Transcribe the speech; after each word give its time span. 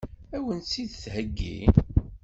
Ad 0.35 0.41
wen-tt-id-theggi? 0.43 1.59